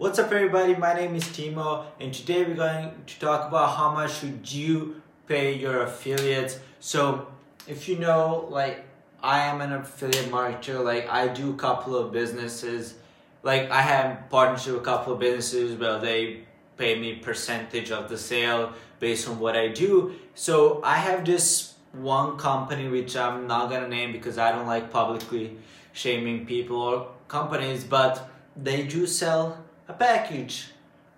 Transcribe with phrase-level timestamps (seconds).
[0.00, 3.92] What's up everybody, my name is Timo and today we're going to talk about how
[3.92, 6.58] much should you pay your affiliates.
[6.80, 7.26] So
[7.66, 8.86] if you know like
[9.22, 12.94] I am an affiliate marketer, like I do a couple of businesses,
[13.42, 16.44] like I have partnership with a couple of businesses where they
[16.78, 20.14] pay me percentage of the sale based on what I do.
[20.34, 24.90] So I have this one company which I'm not gonna name because I don't like
[24.90, 25.58] publicly
[25.92, 30.68] shaming people or companies, but they do sell a package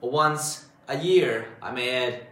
[0.01, 1.47] once a year.
[1.61, 2.27] I may add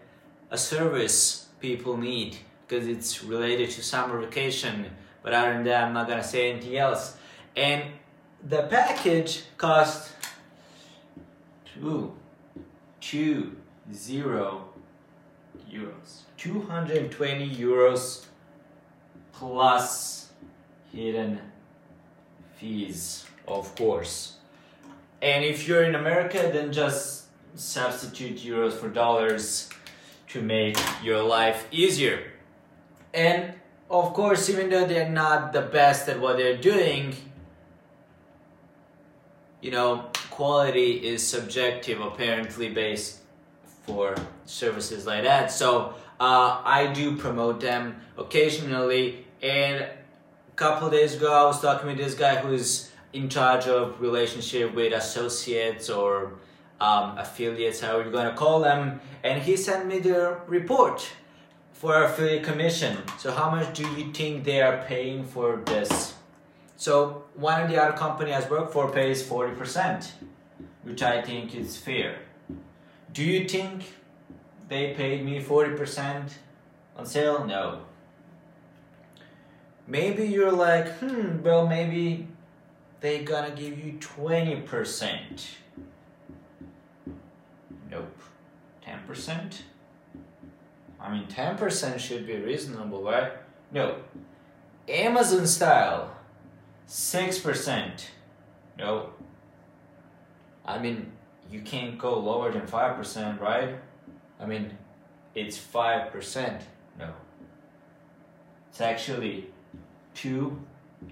[0.50, 4.86] a service people need because it's related to summer vacation.
[5.22, 7.16] But other than that, I'm not gonna say anything else.
[7.54, 7.82] And
[8.48, 10.12] the package cost
[11.74, 12.14] two,
[13.00, 13.56] two,
[13.92, 14.70] zero
[15.70, 16.22] euros.
[16.38, 18.24] 220 euros
[19.34, 20.32] plus
[20.90, 21.38] hidden
[22.56, 24.39] fees, of course.
[25.22, 29.68] And if you're in America, then just substitute euros for dollars
[30.28, 32.22] to make your life easier.
[33.12, 33.54] And
[33.90, 37.16] of course, even though they're not the best at what they're doing,
[39.60, 43.18] you know, quality is subjective apparently based
[43.82, 44.14] for
[44.46, 45.50] services like that.
[45.50, 49.26] So uh, I do promote them occasionally.
[49.42, 54.00] And a couple days ago, I was talking with this guy who's in charge of
[54.00, 56.32] relationship with associates or
[56.80, 61.10] um, affiliates, however you're gonna call them, and he sent me the report
[61.72, 62.98] for affiliate commission.
[63.18, 66.14] So how much do you think they are paying for this?
[66.76, 70.10] So one of the other company I work for pays 40%,
[70.84, 72.16] which I think is fair.
[73.12, 73.84] Do you think
[74.68, 76.30] they paid me 40%
[76.96, 77.44] on sale?
[77.44, 77.80] No.
[79.86, 82.28] Maybe you're like, hmm, well, maybe
[83.00, 85.46] they gonna give you 20%.
[87.90, 88.18] Nope.
[88.86, 89.62] 10%?
[91.00, 93.32] I mean, 10% should be reasonable, right?
[93.72, 93.96] No.
[94.88, 96.14] Amazon style,
[96.86, 98.06] 6%.
[98.78, 99.10] No.
[100.66, 101.12] I mean,
[101.50, 103.76] you can't go lower than 5%, right?
[104.38, 104.76] I mean,
[105.34, 106.62] it's 5%.
[106.98, 107.12] No.
[108.68, 109.50] It's actually
[110.14, 110.60] two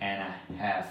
[0.01, 0.87] and a half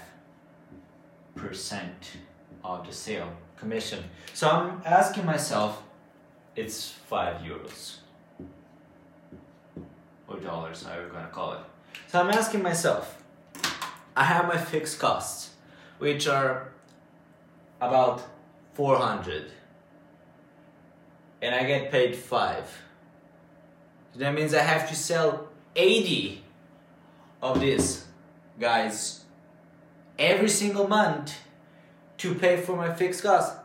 [2.64, 4.04] of the sale commission.
[4.34, 5.82] So I'm asking myself,
[6.56, 7.96] it's five euros
[10.26, 11.60] or dollars, however you're gonna call it.
[12.08, 13.22] So I'm asking myself,
[14.16, 15.50] I have my fixed costs,
[15.98, 16.68] which are
[17.80, 18.22] about
[18.74, 19.52] 400
[21.40, 22.82] and I get paid 5.
[24.12, 26.42] So that means I have to sell 80
[27.40, 28.04] of these
[28.58, 29.24] guys
[30.18, 31.34] every single month
[32.18, 33.56] to pay for my fixed costs.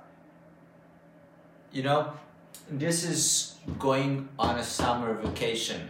[1.71, 2.13] You know,
[2.69, 5.89] this is going on a summer vacation.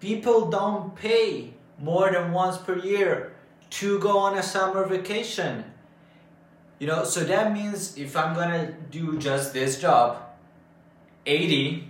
[0.00, 3.32] People don't pay more than once per year
[3.70, 5.64] to go on a summer vacation.
[6.78, 10.18] You know, so that means if I'm gonna do just this job,
[11.26, 11.88] 80,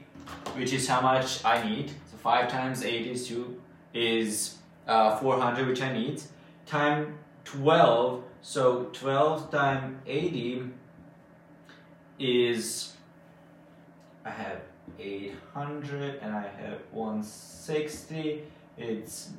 [0.57, 3.61] which is how much I need, so 5 times 80 is, two,
[3.93, 6.23] is uh, 400, which I need,
[6.67, 10.71] time 12, so 12 times 80
[12.19, 12.95] is,
[14.25, 14.61] I have
[14.99, 18.43] 800 and I have 160,
[18.77, 19.31] it's,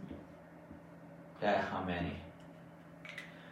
[1.40, 2.14] that how many?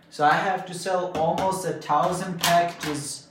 [0.09, 3.29] So I have to sell almost a thousand packages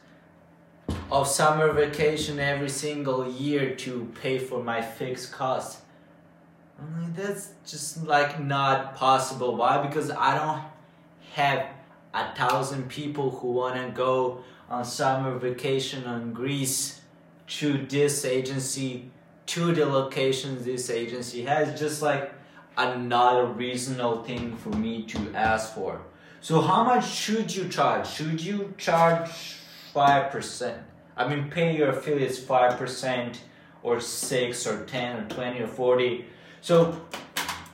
[1.13, 5.82] of summer vacation every single year to pay for my fixed costs.
[7.15, 9.57] That's just like not possible.
[9.57, 9.87] Why?
[9.87, 10.63] Because I don't
[11.35, 11.67] have
[12.15, 17.01] a thousand people who want to go on summer vacation on Greece
[17.47, 19.11] to this agency,
[19.47, 21.79] to the locations this agency has.
[21.79, 22.33] Just like
[22.77, 26.01] another reasonable thing for me to ask for.
[26.41, 28.09] So how much should you charge?
[28.09, 29.31] Should you charge
[29.95, 30.83] 5%?
[31.17, 33.37] I mean, pay your affiliates 5%
[33.83, 36.25] or 6 or 10 or 20 or 40.
[36.63, 36.97] So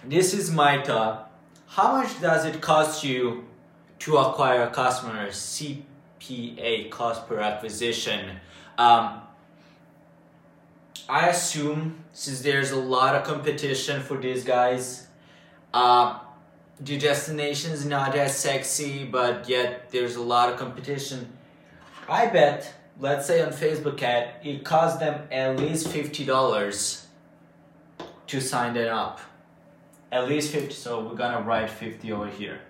[0.03, 1.31] this is my thought.
[1.67, 3.45] How much does it cost you
[3.99, 5.29] to acquire a customer?
[5.29, 8.41] CPA, cost per acquisition.
[8.79, 9.21] Um,
[11.07, 15.07] I assume since there's a lot of competition for these guys,
[15.75, 16.21] uh,
[16.81, 21.37] the destination is not as sexy, but yet there's a lot of competition.
[22.09, 27.08] I bet, let's say on Facebook ad, it costs them at least fifty dollars
[28.29, 29.21] to sign them up.
[30.11, 30.75] At least fifty.
[30.75, 32.61] So we're gonna write fifty over here.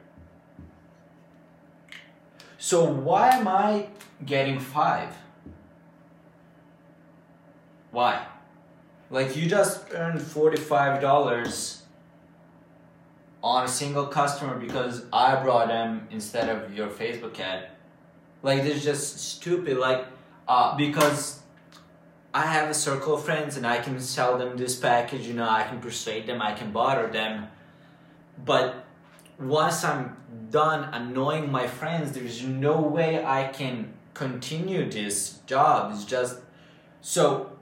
[2.59, 3.89] So why am I
[4.25, 5.15] getting five.
[7.91, 8.27] Why?
[9.11, 11.81] Like you just earned $45
[13.43, 17.69] on a single customer because I brought them instead of your Facebook ad.
[18.43, 19.79] Like this is just stupid.
[19.79, 20.05] Like
[20.47, 21.41] uh, because
[22.39, 25.49] I have a circle of friends and I can sell them this package, you know,
[25.49, 27.49] I can persuade them, I can bother them.
[28.45, 28.87] But
[29.41, 30.17] once I'm
[30.49, 35.91] done annoying my friends, there's no way I can continue this job.
[35.93, 36.39] It's just
[37.01, 37.59] so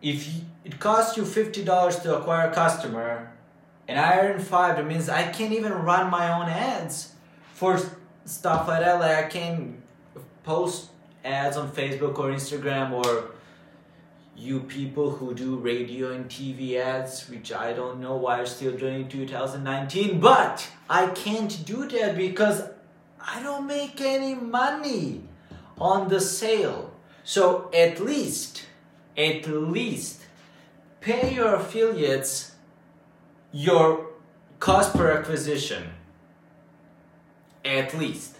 [0.00, 0.34] if
[0.64, 3.32] it costs you $50 to acquire a customer
[3.86, 7.12] and I earn five, that means I can't even run my own ads
[7.52, 7.78] for
[8.24, 8.98] stuff like that.
[8.98, 9.82] Like I can
[10.42, 10.88] post
[11.22, 13.33] ads on Facebook or Instagram or
[14.36, 18.76] you people who do radio and TV ads, which I don't know why I'm still
[18.76, 22.62] doing in 2019, but I can't do that because
[23.20, 25.22] I don't make any money
[25.78, 26.92] on the sale.
[27.22, 28.66] So at least,
[29.16, 30.22] at least
[31.00, 32.54] pay your affiliates
[33.52, 34.06] your
[34.58, 35.90] cost per acquisition.
[37.64, 38.33] At least.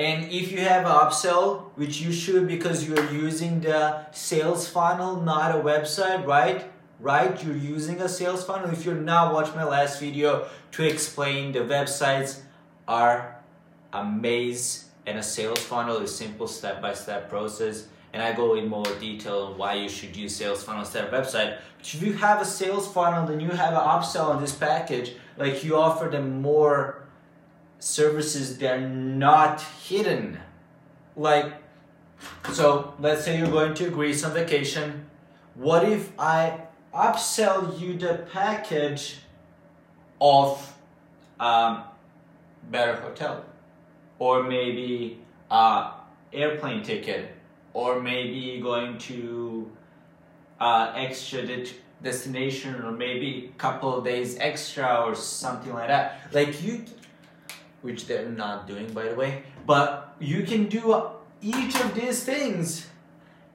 [0.00, 5.20] And if you have an upsell, which you should because you're using the sales funnel,
[5.20, 6.64] not a website, right?
[6.98, 7.44] Right?
[7.44, 8.70] You're using a sales funnel.
[8.70, 12.40] If you're not, watch my last video to explain the websites
[12.88, 13.42] are
[13.92, 17.86] a maze and a sales funnel is simple step-by-step process.
[18.14, 21.10] And I go in more detail on why you should use sales funnel instead of
[21.12, 21.58] website.
[21.76, 25.12] But if you have a sales funnel, then you have an upsell on this package,
[25.36, 26.99] like you offer them more
[27.80, 30.38] services they're not hidden.
[31.16, 31.52] Like,
[32.52, 35.06] so let's say you're going to Greece on vacation.
[35.54, 36.60] What if I
[36.94, 39.18] upsell you the package
[40.20, 40.74] of
[41.38, 41.84] um,
[42.70, 43.44] better hotel,
[44.18, 45.18] or maybe
[45.50, 45.92] uh,
[46.32, 47.34] airplane ticket,
[47.72, 49.70] or maybe going to
[50.60, 51.64] uh, extra
[52.02, 56.20] destination, or maybe a couple days extra, or something like that.
[56.32, 56.84] Like you
[57.82, 59.42] which they're not doing by the way.
[59.66, 61.10] But you can do
[61.40, 62.86] each of these things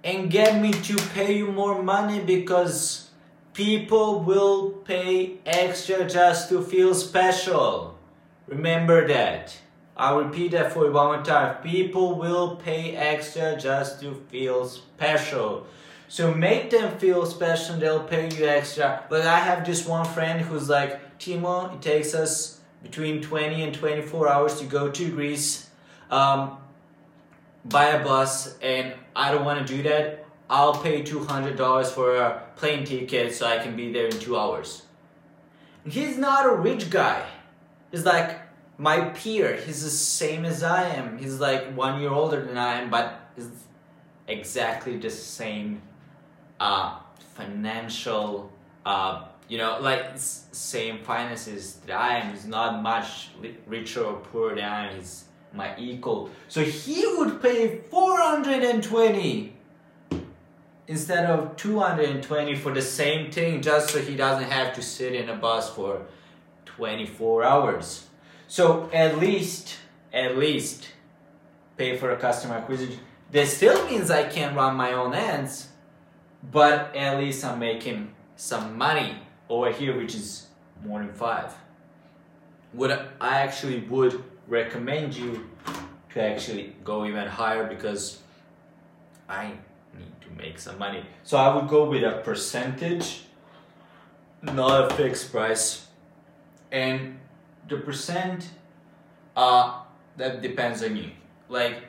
[0.04, 3.10] and get me to pay you more money because
[3.54, 7.98] people will pay extra just to feel special.
[8.48, 9.58] Remember that.
[9.98, 11.64] I'll repeat that for you one more time.
[11.64, 15.66] People will pay extra just to feel special.
[16.08, 19.04] So make them feel special, they'll pay you extra.
[19.10, 22.55] But I have this one friend who's like, Timo, it takes us
[22.86, 25.70] between 20 and 24 hours to go to Greece
[26.12, 26.58] um,
[27.66, 30.26] by a bus, and I don't want to do that.
[30.50, 34.84] I'll pay $200 for a plane ticket so I can be there in two hours.
[35.88, 37.26] He's not a rich guy.
[37.92, 38.40] He's like
[38.78, 39.56] my peer.
[39.56, 41.18] He's the same as I am.
[41.18, 43.50] He's like one year older than I am, but he's
[44.28, 45.82] exactly the same
[46.60, 47.00] uh,
[47.34, 48.52] financial
[48.86, 52.32] uh, you know, like same finances that I am.
[52.32, 53.30] He's not much
[53.68, 54.96] richer or poorer than I am.
[54.96, 56.30] He's my equal.
[56.48, 59.54] So he would pay 420
[60.88, 65.30] instead of 220 for the same thing just so he doesn't have to sit in
[65.30, 66.06] a bus for
[66.66, 68.08] 24 hours.
[68.48, 69.78] So at least,
[70.14, 70.90] at least
[71.78, 73.00] pay for a customer acquisition.
[73.32, 75.70] That still means I can run my own ads,
[76.52, 79.16] but at least I'm making some money
[79.50, 80.48] over here which is
[80.84, 81.54] more than five.
[82.72, 85.50] What I actually would recommend you
[86.14, 88.20] to actually go even higher because
[89.30, 89.54] I
[89.98, 91.04] need to make some money.
[91.24, 93.24] So I would go with a percentage,
[94.42, 95.88] not a fixed price.
[96.72, 97.20] And
[97.68, 98.50] the percent,
[99.36, 99.82] uh,
[100.18, 101.12] that depends on you.
[101.50, 101.84] Like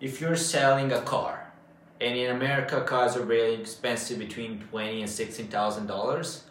[0.00, 1.52] if you're selling a car,
[2.00, 6.44] and in America cars are really expensive between twenty and sixteen thousand dollars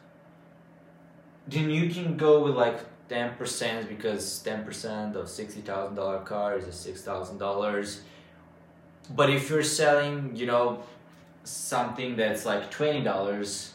[1.49, 2.79] then you can go with like
[3.09, 7.99] 10% because 10% of $60,000 car is $6,000.
[9.15, 10.83] But if you're selling, you know,
[11.43, 13.69] something that's like $20,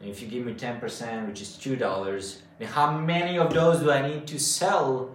[0.00, 3.90] and if you give me 10%, which is $2, then how many of those do
[3.90, 5.10] I need to sell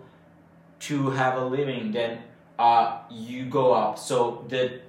[0.81, 1.91] to have a living?
[1.91, 2.19] Then
[2.59, 3.97] uh, you go up.
[3.97, 4.81] So the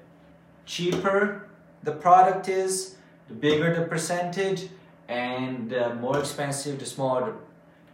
[0.67, 1.49] cheaper
[1.83, 2.97] the product is,
[3.29, 4.69] the bigger the percentage,
[5.09, 7.35] and the more expensive the smaller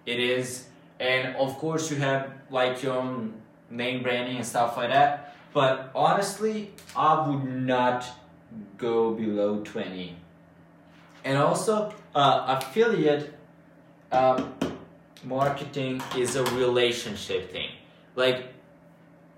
[0.07, 0.67] it is
[1.01, 3.33] and of course you have like your own
[3.71, 8.05] name branding and stuff like that but honestly i would not
[8.79, 10.17] go below 20
[11.25, 13.33] and also uh, affiliate
[14.13, 14.45] uh,
[15.25, 17.71] marketing is a relationship thing
[18.17, 18.55] like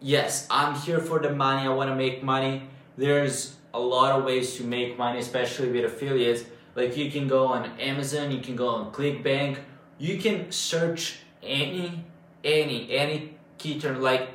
[0.00, 1.66] yes, I'm here for the money.
[1.66, 2.68] I want to make money.
[2.96, 6.44] There's a lot of ways to make money, especially with affiliates.
[6.76, 9.56] Like you can go on Amazon, you can go on ClickBank,
[9.98, 12.04] you can search any,
[12.44, 14.02] any, any key term.
[14.02, 14.28] Like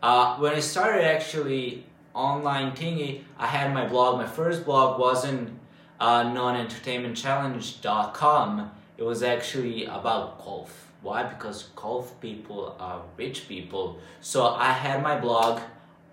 [0.00, 4.18] uh, when I started actually online thingy, I had my blog.
[4.18, 5.58] My first blog wasn't
[5.98, 8.70] uh, nonentertainmentchallenge.com.
[8.96, 10.92] It was actually about golf.
[11.02, 11.24] Why?
[11.24, 13.98] Because golf people are rich people.
[14.20, 15.60] So I had my blog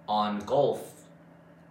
[0.08, 0.96] on golf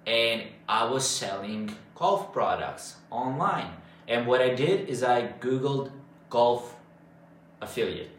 [0.07, 3.71] and I was selling golf products online.
[4.09, 5.91] And what I did is I Googled
[6.31, 6.77] golf
[7.61, 8.11] affiliate.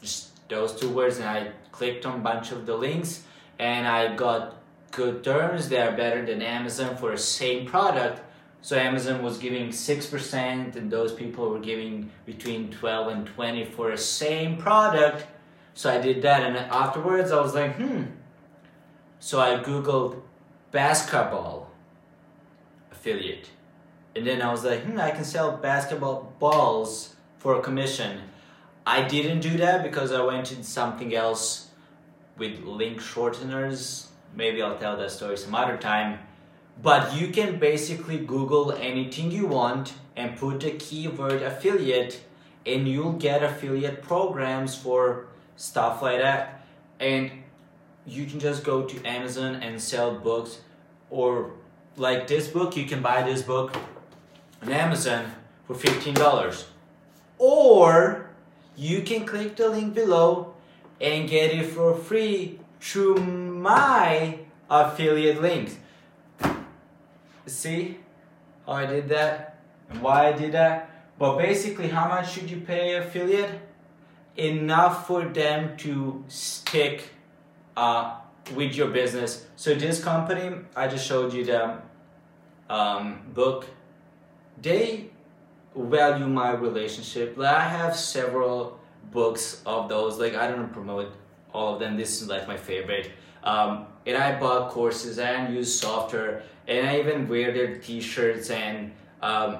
[0.00, 3.22] Just those two words and I clicked on a bunch of the links
[3.58, 4.56] and I got
[4.90, 5.68] good terms.
[5.68, 8.22] They are better than Amazon for the same product
[8.62, 13.90] so Amazon was giving 6% and those people were giving between 12 and 20 for
[13.90, 15.26] the same product.
[15.74, 18.04] So I did that and afterwards I was like, hmm.
[19.18, 20.22] So I Googled
[20.70, 21.70] basketball
[22.92, 23.50] affiliate.
[24.14, 28.20] And then I was like, hmm, I can sell basketball balls for a commission.
[28.86, 31.68] I didn't do that because I went to something else
[32.36, 34.06] with link shorteners.
[34.34, 36.18] Maybe I'll tell that story some other time
[36.80, 42.22] but you can basically Google anything you want and put the keyword affiliate
[42.64, 45.26] and you'll get affiliate programs for
[45.56, 46.64] stuff like that.
[47.00, 47.30] And
[48.06, 50.60] you can just go to Amazon and sell books
[51.10, 51.52] or
[51.96, 53.76] like this book, you can buy this book
[54.62, 55.32] on Amazon
[55.66, 56.64] for $15.
[57.38, 58.30] Or
[58.76, 60.54] you can click the link below
[61.00, 64.38] and get it for free through my
[64.70, 65.76] affiliate links.
[67.46, 67.98] See
[68.66, 69.58] how I did that
[69.90, 70.90] and why I did that?
[71.18, 73.60] But basically, how much should you pay affiliate?
[74.36, 77.10] Enough for them to stick
[77.76, 78.16] uh,
[78.54, 79.46] with your business.
[79.56, 81.78] So this company, I just showed you the
[82.70, 83.66] um, book.
[84.60, 85.10] They
[85.74, 87.36] value my relationship.
[87.36, 88.78] Like I have several
[89.10, 90.18] books of those.
[90.18, 91.12] Like I don't promote
[91.52, 91.96] all of them.
[91.96, 93.10] This is like my favorite.
[93.42, 98.92] Um, and I bought courses and use software and I even wear their t-shirts and
[99.20, 99.58] um,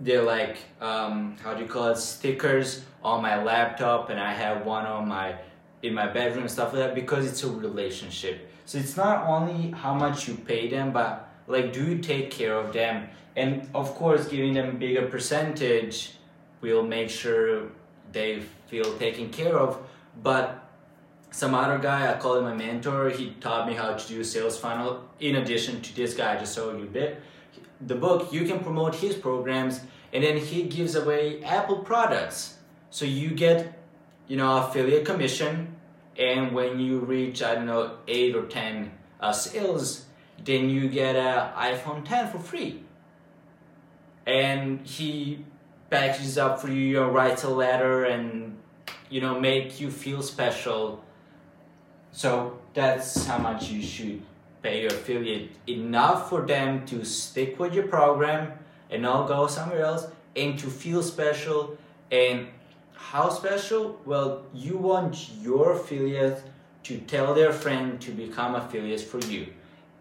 [0.00, 4.64] they're like um, how do you call it stickers on my laptop and I have
[4.64, 5.34] one on my
[5.82, 9.94] in my bedroom stuff like that because it's a relationship so it's not only how
[9.94, 14.28] much you pay them but like do you take care of them and of course
[14.28, 16.12] giving them bigger percentage
[16.60, 17.68] will make sure
[18.12, 19.78] they feel taken care of
[20.22, 20.64] but
[21.34, 24.56] some other guy, I call him my mentor, he taught me how to do sales
[24.56, 25.02] funnel.
[25.18, 27.20] In addition to this guy I just showed you a bit,
[27.80, 29.80] the book, you can promote his programs
[30.12, 32.58] and then he gives away Apple products.
[32.90, 33.76] So you get,
[34.28, 35.74] you know, affiliate commission
[36.16, 40.04] and when you reach, I don't know, eight or 10 uh, sales,
[40.42, 42.82] then you get an iPhone 10 for free.
[44.26, 45.44] And he
[45.90, 48.56] packages up for you, and writes a letter and,
[49.10, 51.04] you know, make you feel special.
[52.12, 54.22] So that's how much you should
[54.62, 55.50] pay your affiliate.
[55.66, 58.52] Enough for them to stick with your program
[58.90, 61.76] and not go somewhere else and to feel special.
[62.10, 62.48] And
[62.94, 64.00] how special?
[64.04, 66.42] Well you want your affiliate
[66.84, 69.46] to tell their friend to become affiliates for you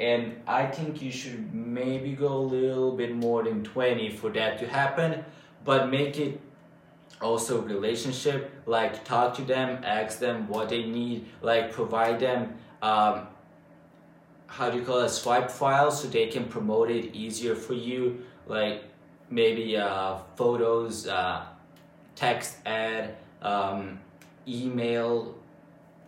[0.03, 4.57] and i think you should maybe go a little bit more than 20 for that
[4.59, 5.23] to happen
[5.63, 6.39] but make it
[7.21, 13.27] also relationship like talk to them ask them what they need like provide them um,
[14.47, 18.23] how do you call it swipe files so they can promote it easier for you
[18.47, 18.83] like
[19.29, 21.45] maybe uh, photos uh,
[22.15, 23.99] text ad um,
[24.47, 25.35] email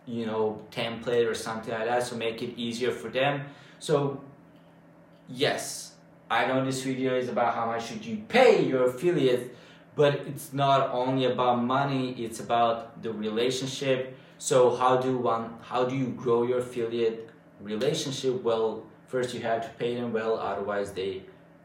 [0.06, 3.42] you know template or something like that so make it easier for them
[3.78, 4.20] so
[5.28, 5.94] yes
[6.30, 9.56] i know this video is about how much should you pay your affiliate
[9.96, 14.16] but it's not only about money it's about the relationship.
[14.38, 17.30] So how do one how do you grow your affiliate
[17.60, 18.42] relationship?
[18.44, 21.22] Well first you have to pay them well otherwise they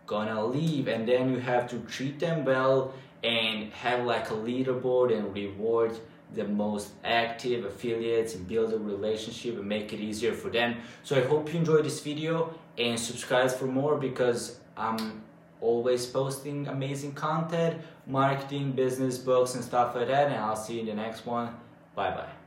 [0.08, 5.16] gonna leave and then you have to treat them well and have like a leaderboard
[5.16, 6.00] and reward
[6.34, 11.16] the most active affiliates and build a relationship and make it easier for them so
[11.16, 15.22] i hope you enjoyed this video and subscribe for more because i'm
[15.62, 20.28] always posting amazing content, marketing, business books, and stuff like that.
[20.28, 21.56] And I'll see you in the next one.
[21.96, 22.41] Bye bye.